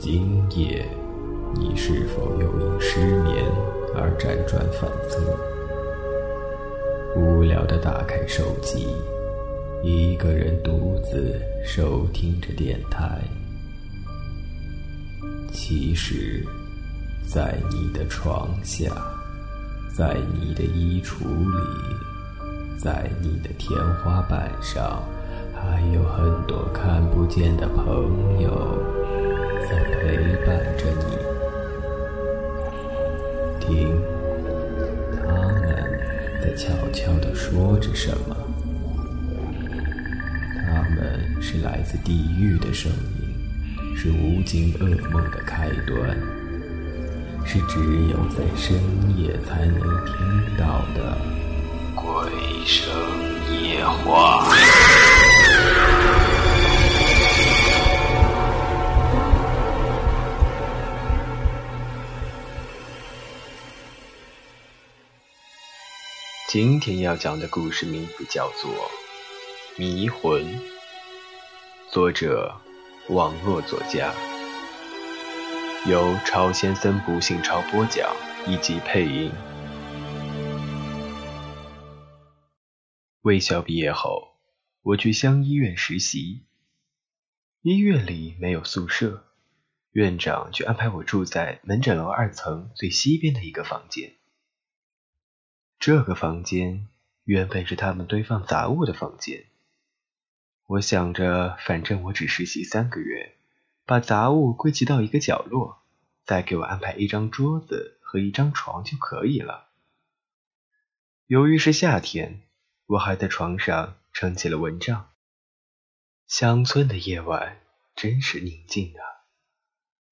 [0.00, 0.86] 今夜，
[1.56, 3.44] 你是否又因失眠
[3.96, 5.36] 而辗转反侧？
[7.16, 8.86] 无聊的打开手机，
[9.82, 11.34] 一个人独自
[11.64, 13.20] 收听着电台。
[15.52, 16.46] 其实，
[17.26, 18.92] 在你的床下，
[19.92, 25.02] 在你的衣橱里，在你的天花板上，
[25.52, 28.78] 还有很多看不见的朋友
[29.68, 31.18] 在陪伴着你。
[33.60, 34.00] 听，
[35.12, 35.18] 他
[35.60, 36.00] 们
[36.42, 38.34] 在悄悄地说着什么。
[40.64, 43.36] 他们是来自地狱的声音，
[43.94, 46.16] 是无尽噩梦的开端，
[47.44, 48.74] 是只有在深
[49.18, 51.18] 夜才能听到的
[51.94, 52.30] 鬼
[52.64, 52.88] 声
[53.52, 54.48] 夜话。
[66.50, 68.72] 今天要讲的故事名字叫做
[69.78, 70.42] 《迷魂》，
[71.90, 72.58] 作者
[73.10, 74.14] 网络作家，
[75.86, 79.30] 由超先森不幸超播讲以及配音。
[83.20, 84.28] 卫校毕业后，
[84.80, 86.46] 我去乡医院实习。
[87.60, 89.26] 医院里没有宿舍，
[89.90, 94.14] 院长就安排我住在门诊楼二层最西边的一个房间。
[95.78, 96.88] 这个房间
[97.22, 99.46] 原本是他们堆放杂物的房间。
[100.66, 103.36] 我想着，反正我只实习三个月，
[103.86, 105.82] 把杂物归集到一个角落，
[106.24, 109.68] 再给我安排一张桌子和一张床就可以了。
[111.26, 112.42] 由于是夏天，
[112.86, 115.10] 我还在床上撑起了蚊帐。
[116.26, 117.60] 乡村的夜晚
[117.94, 119.24] 真是宁静啊！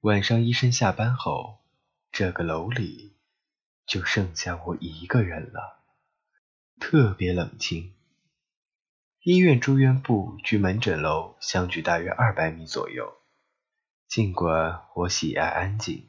[0.00, 1.60] 晚上医生下班后，
[2.12, 3.13] 这个楼里。
[3.86, 5.82] 就剩下我一个人了，
[6.80, 7.94] 特别冷清。
[9.22, 13.14] 医院住院部距门诊楼相距大约二百米左右。
[14.08, 16.08] 尽管我喜爱安静，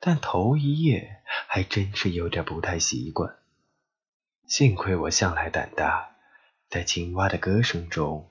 [0.00, 3.38] 但头一夜还真是有点不太习惯。
[4.46, 6.16] 幸亏我向来胆大，
[6.68, 8.30] 在青蛙的歌声中，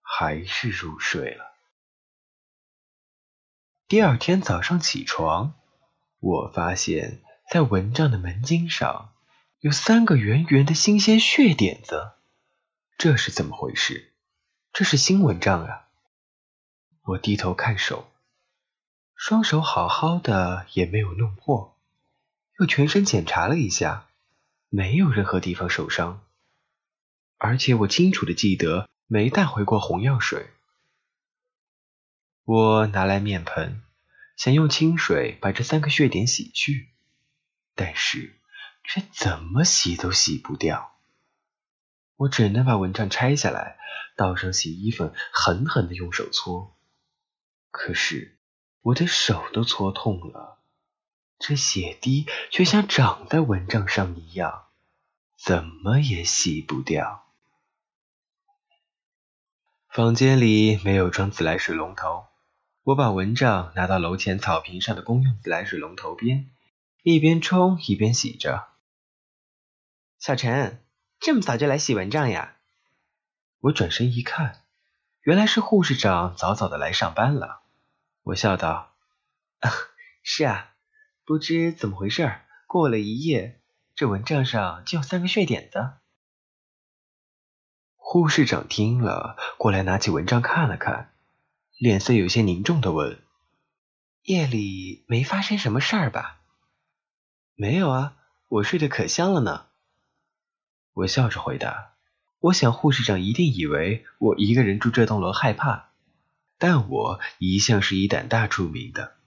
[0.00, 1.54] 还是入睡了。
[3.88, 5.54] 第二天早上起床，
[6.18, 7.22] 我发现。
[7.50, 9.12] 在蚊帐的门襟上
[9.58, 12.12] 有三个圆圆的新鲜血点子，
[12.96, 14.12] 这是怎么回事？
[14.72, 15.88] 这是新蚊帐啊！
[17.02, 18.08] 我低头看手，
[19.16, 21.76] 双手好好的，也没有弄破。
[22.60, 24.06] 又全身检查了一下，
[24.68, 26.24] 没有任何地方受伤，
[27.36, 30.50] 而且我清楚的记得没带回过红药水。
[32.44, 33.82] 我拿来面盆，
[34.36, 36.90] 想用清水把这三个血点洗去。
[37.82, 38.38] 但是
[38.84, 40.98] 这怎么洗都洗不掉，
[42.16, 43.78] 我只能把蚊帐拆下来，
[44.16, 46.76] 倒上洗衣粉，狠狠的用手搓。
[47.70, 48.38] 可是
[48.82, 50.58] 我的手都搓痛了，
[51.38, 54.66] 这血滴却像长在蚊帐上一样，
[55.38, 57.24] 怎么也洗不掉。
[59.88, 62.26] 房间里没有装自来水龙头，
[62.82, 66.50] 我把蚊帐拿到楼前草坪上的公用自来水龙头边。
[67.02, 68.68] 一边冲一边洗着。
[70.18, 70.84] 小陈，
[71.18, 72.56] 这么早就来洗蚊帐呀？
[73.60, 74.64] 我转身一看，
[75.22, 77.62] 原来是护士长早早的来上班了。
[78.22, 78.92] 我笑道
[79.60, 79.70] ：“啊
[80.22, 80.74] 是啊，
[81.24, 82.34] 不知怎么回事，
[82.66, 83.58] 过了一夜，
[83.94, 85.92] 这蚊帐上就有三个血点子。”
[87.96, 91.14] 护士长听了，过来拿起蚊帐看了看，
[91.78, 93.22] 脸色有些凝重的问
[94.24, 96.36] ：“夜里没发生什么事儿吧？”
[97.60, 98.16] 没有啊，
[98.48, 99.66] 我睡得可香了呢。
[100.94, 101.92] 我笑着回答。
[102.38, 105.90] 我想护士长一定以为我一个人住这栋楼害怕，
[106.56, 109.18] 但我一向是以胆大著名的。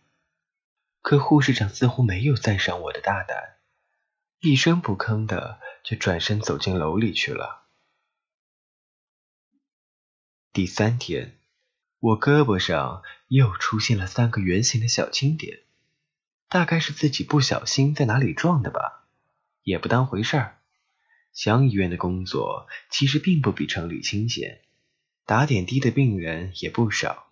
[1.04, 3.58] 可护士长似乎没有赞赏我的大胆，
[4.40, 7.68] 一声不吭的就转身走进楼里去了。
[10.52, 11.38] 第三天，
[12.00, 15.63] 我胳膊上又出现了三个圆形的小青点。
[16.54, 19.08] 大概是自己不小心在哪里撞的吧，
[19.64, 20.58] 也不当回事儿。
[21.34, 24.62] 乡医院的工作其实并不比城里清闲，
[25.26, 27.26] 打点滴的病人也不少。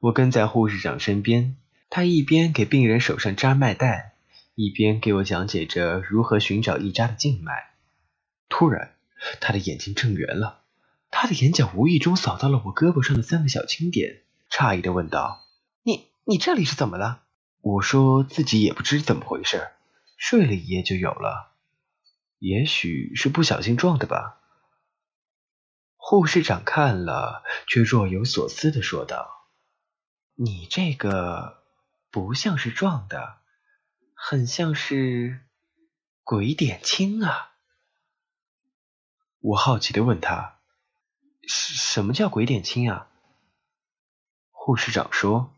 [0.00, 1.56] 我跟在护士长身边，
[1.88, 4.12] 他一边给病人手上扎脉带，
[4.54, 7.70] 一边给我讲解着如何寻找一扎的静脉。
[8.50, 8.94] 突然，
[9.40, 10.60] 他的眼睛睁圆了，
[11.10, 14.20] 他的眼角无意中扫到了我胳膊上的三个小青点，
[14.50, 15.46] 诧异的问道
[15.82, 17.22] ：“你你这里是怎么了？
[17.60, 19.70] 我说自己也不知怎么回事，
[20.16, 21.54] 睡了一夜就有了，
[22.38, 24.40] 也许是不小心撞的吧。
[25.96, 29.48] 护士长看了，却若有所思的说道
[30.34, 31.62] ：“你这个
[32.10, 33.38] 不像是撞的，
[34.14, 35.40] 很像是
[36.24, 37.52] 鬼点青啊。”
[39.40, 40.60] 我好奇的问他
[41.46, 43.08] ：“什么叫鬼点青啊？”
[44.50, 45.52] 护士长说：“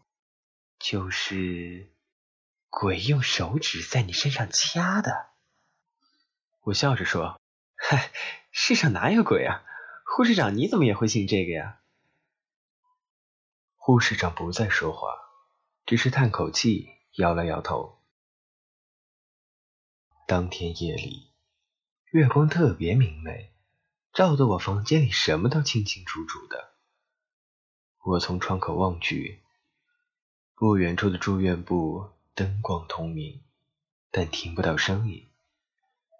[0.81, 1.93] 就是
[2.69, 5.29] 鬼用手指在你身上掐的。”
[6.62, 7.41] 我笑着说
[7.77, 8.11] ：“嗨，
[8.50, 9.62] 世上哪有鬼啊？”
[10.05, 11.79] 护士长，你怎么也会信这个呀？
[13.77, 15.09] 护士长不再说话，
[15.87, 18.03] 只是叹口气，摇了摇头。
[20.26, 21.31] 当天夜里，
[22.11, 23.53] 月光特别明媚，
[24.12, 26.73] 照得我房间里什么都清清楚楚的。
[28.03, 29.43] 我从窗口望去，
[30.61, 33.41] 不远处的住院部灯光通明，
[34.11, 35.27] 但听不到声音。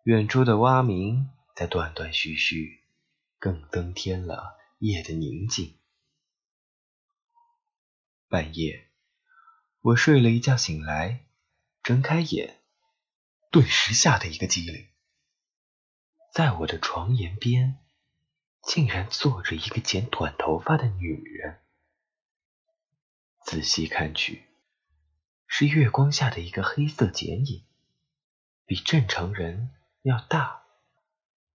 [0.05, 2.81] 远处的蛙鸣在断断续续。
[3.39, 5.75] 更增添了夜的宁静。
[8.29, 8.89] 半夜，
[9.83, 11.27] 我睡了一觉醒来，
[11.83, 12.57] 睁开眼，
[13.51, 14.89] 顿时吓得一个激灵。
[16.33, 17.77] 在我的床沿边，
[18.63, 21.59] 竟然坐着一个剪短头发的女人。
[23.51, 24.45] 仔细看去，
[25.49, 27.65] 是月光下的一个黑色剪影，
[28.65, 29.71] 比正常人
[30.03, 30.63] 要大。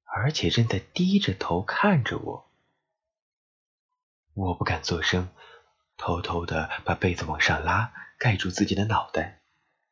[0.03, 2.51] 而且正在低着头看着我，
[4.33, 5.30] 我不敢作声，
[5.95, 9.39] 偷偷的把被子往上拉，盖住自己的脑袋，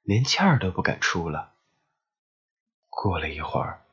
[0.01, 1.53] 连气儿都不敢出了。
[2.89, 3.85] 过了一会儿，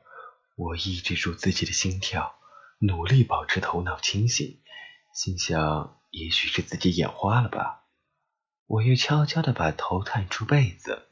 [0.57, 2.35] 我抑制住自己的心跳，
[2.79, 4.61] 努力保持头脑清醒，
[5.13, 7.80] 心想也许是自己眼花了吧。
[8.67, 11.07] 我又悄悄地把头探出被子，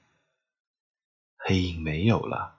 [1.38, 2.56] 黑影没有了。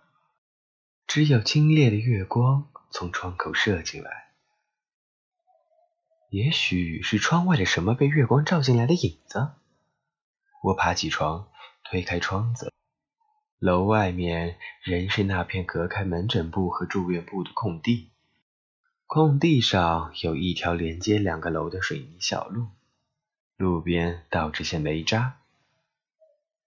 [1.07, 4.33] 只有清冽的月光从窗口射进来，
[6.29, 9.51] 也许是窗外的什么被月光照进来的影子。
[10.63, 11.49] 我爬起床，
[11.83, 12.73] 推开窗子，
[13.59, 18.13] 楼外面仍是那片隔开门诊部和住院部的空地，
[19.07, 22.69] 空地上有一条连接两个楼的水泥小路，
[23.61, 25.39] 路边倒着些煤渣。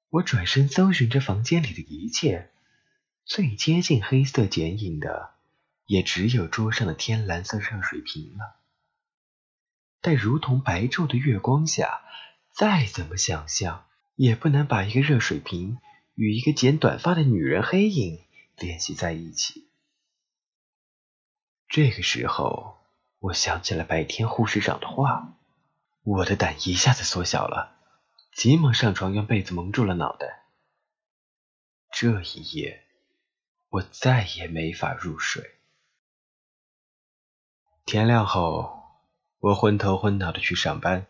[0.10, 2.52] 我转身搜寻着房间里的一切。
[3.26, 5.32] 最接近黑色剪影的，
[5.88, 8.58] 也只有桌上的天蓝色热水瓶了。
[10.02, 12.04] 但如同白昼的月光下，
[12.52, 15.80] 再怎么想象，也不能把一个热水瓶
[16.14, 18.20] 与一个剪短发的女人黑影
[18.56, 19.68] 联系在一起。
[21.68, 22.78] 这个时候，
[23.18, 25.40] 我想起了白天护士长的话，
[26.04, 27.76] 我的胆一下子缩小了，
[28.34, 30.44] 急忙上床用被子蒙住了脑袋。
[31.92, 32.82] 这一夜。
[33.70, 35.56] 我再也没法入睡。
[37.86, 38.84] 天亮后，
[39.40, 41.08] 我昏头昏脑的去上班，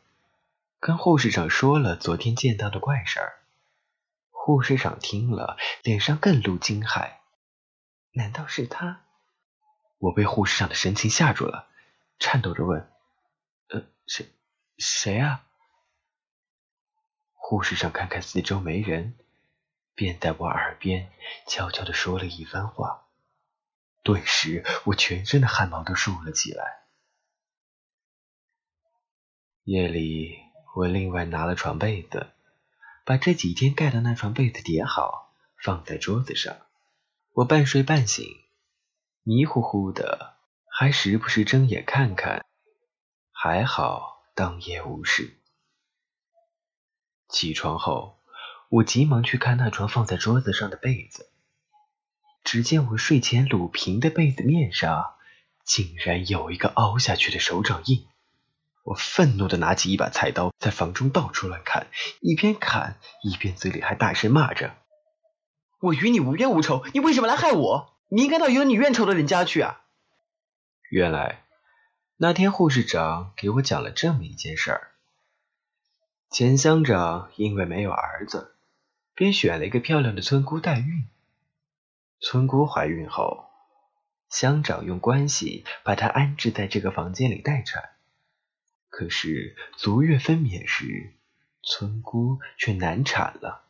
[0.79, 3.43] 跟护士长说了昨天见到的怪事儿。
[4.31, 7.17] 护士长听了，脸上更露惊骇。
[8.13, 9.01] 难道是他？
[9.97, 11.67] 我被护士长的神情吓住了，
[12.17, 12.89] 颤抖着问
[13.67, 14.25] ：“呃，谁？
[14.83, 15.45] 谁啊？”
[17.33, 19.17] 护士长看看四周没人。
[19.95, 21.11] 便在我耳边
[21.47, 23.05] 悄悄地说了一番话，
[24.01, 26.81] 顿时我全身的汗毛都竖了起来。
[29.65, 30.39] 夜里，
[30.75, 32.31] 我另外拿了床被子，
[33.05, 35.31] 把这几天盖的那床被子叠好，
[35.63, 36.57] 放在桌子上。
[37.33, 38.25] 我半睡半醒，
[39.21, 40.37] 迷糊糊的，
[40.67, 42.43] 还时不时睁眼看看。
[43.31, 45.39] 还好当夜无事。
[47.27, 48.19] 起床后。
[48.69, 51.29] 我急忙去看那床放在桌子上的被子，
[52.43, 55.13] 只见我睡前撸平的被子面上，
[55.63, 58.07] 竟然有一个凹下去的手掌印。
[58.81, 61.85] 我愤怒的拿起一把菜刀，在房中到处乱砍，
[62.19, 64.75] 一边砍一边嘴里还大声骂着
[65.79, 67.93] ：“我与你无冤无仇，你为什么来害我？
[68.09, 69.83] 你应该到有你怨仇的人家去啊！”
[70.89, 71.42] 原来
[72.17, 74.91] 那天护士长给我讲了这么一件事儿：
[76.29, 78.49] 钱乡长因为没有儿子。
[79.15, 81.07] 便选了一个漂亮的村姑代孕。
[82.19, 83.45] 村姑怀孕后，
[84.27, 87.91] 乡长用关系把她安置在这个房间里待产。
[88.89, 91.13] 可是足月分娩时，
[91.61, 93.63] 村姑却难产了。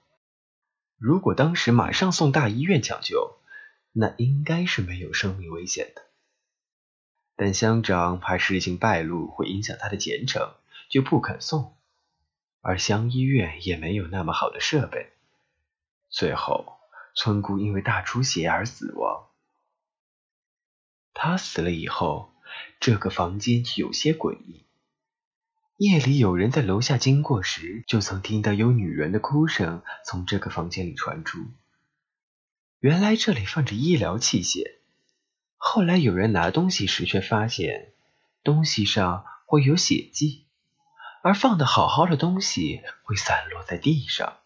[0.98, 3.38] 如果当时马上送大医院抢救，
[3.92, 6.04] 那应该是没有生命危险的。
[7.36, 10.54] 但乡长怕事情败露会影响他的前程，
[10.90, 11.76] 就不肯送。
[12.62, 15.12] 而乡医院也没有那么好的设备。
[16.10, 16.78] 最后，
[17.16, 19.30] 村姑因为大出血而死亡。
[21.14, 22.32] 她死了以后，
[22.80, 24.66] 这个房间有些诡异。
[25.78, 31.40] 夜里有人在楼下经过时，就曾听到有女人的哭声从这个房间里传出。
[32.80, 34.83] 原来这里放着医疗器械。
[35.66, 37.94] 后来有人拿东西时，却发现
[38.44, 40.46] 东西上会有血迹。
[41.24, 44.40] 而放的好好的东西会散落在地上，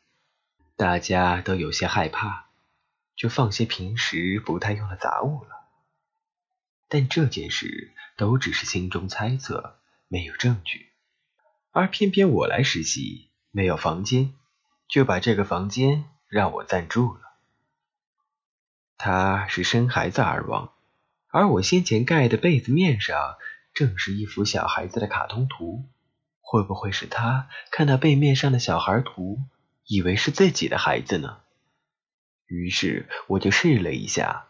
[0.75, 2.45] 大家都有些害怕，
[3.15, 5.65] 就放些平时不太用的杂物了。
[6.87, 10.91] 但这件事都只是心中猜测，没有证据。
[11.71, 14.35] 而偏偏我来实习，没有房间，
[14.87, 17.21] 就把这个房间让我暂住了。
[18.99, 20.71] 他是生孩子而亡，
[21.29, 23.37] 而我先前盖的被子面上
[23.73, 25.85] 正是一幅小孩子的卡通图。
[26.49, 29.39] 会不会是他看到背面上的小孩图，
[29.85, 31.39] 以为是自己的孩子呢？
[32.45, 34.47] 于是我就试了一下，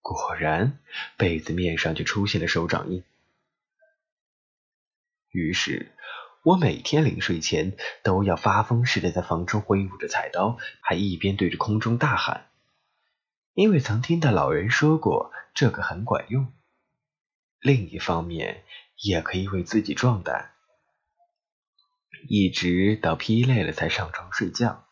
[0.00, 0.80] 果然
[1.16, 3.04] 被子面上就出现了手掌印。
[5.30, 5.92] 于是
[6.42, 12.48] 我每天临睡前都要发疯似的在房中挥舞着菜刀，还一边对着空中大喊，
[13.54, 16.52] 因为曾听到老人说过这个很管用。
[17.60, 18.64] 另一方面，
[19.02, 20.52] 也可以为自己壮胆。
[22.28, 24.86] 一直到疲累了才上床睡觉，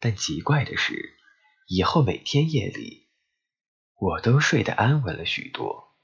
[0.00, 1.16] 但奇怪的是，
[1.68, 3.08] 以后每天夜里
[3.94, 5.94] 我都睡得安稳了许多，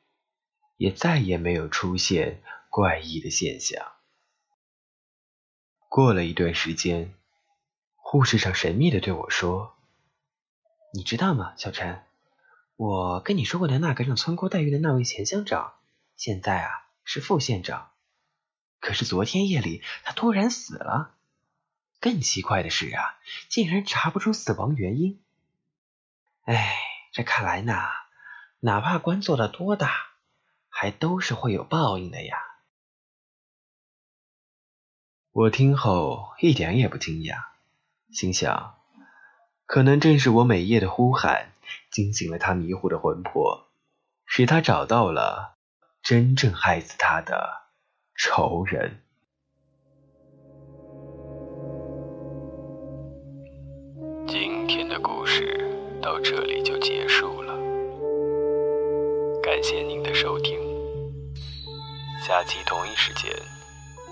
[0.76, 3.84] 也再也没有出现怪异的现象。
[5.88, 7.14] 过了一段时间，
[7.94, 9.71] 护士长神秘的对我说
[10.94, 12.02] ：“你知道吗，小陈？
[12.76, 15.72] 我跟你说过的那个让村姑代孕的那位前乡长，
[16.16, 17.90] 现在啊是副县长。”
[18.78, 21.14] 可是昨天夜里他突然死了，
[21.98, 23.16] 更奇怪的是啊，
[23.48, 25.22] 竟然查不出死亡原因。
[26.42, 26.76] 哎，
[27.12, 27.74] 这看来呢，
[28.60, 29.94] 哪怕官做的多大，
[30.68, 32.36] 还都是会有报应的呀。
[35.30, 37.44] 我听后一点也不惊讶，
[38.12, 38.81] 心想，
[39.72, 41.52] 可能正是我每夜的呼喊
[41.90, 43.68] 惊醒了他迷糊的魂魄，
[44.26, 45.54] 使他找到了
[46.02, 47.62] 真正害死他的。
[48.14, 49.00] 仇人。
[54.26, 55.66] 今天的故事
[56.02, 57.54] 到这里就结束了，
[59.42, 60.60] 感谢您的收听。
[62.20, 63.34] 下期同一时间，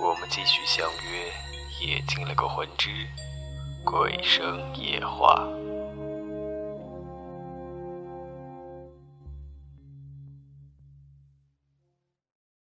[0.01, 2.89] 我们继续相约《夜惊了个魂之
[3.85, 5.49] 鬼声夜话》。